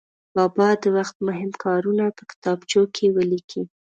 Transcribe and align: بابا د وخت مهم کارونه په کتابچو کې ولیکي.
بابا 0.35 0.69
د 0.83 0.85
وخت 0.97 1.15
مهم 1.27 1.51
کارونه 1.63 2.05
په 2.17 2.23
کتابچو 2.31 2.81
کې 2.95 3.05
ولیکي. 3.15 3.63